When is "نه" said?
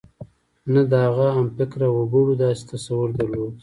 0.73-0.81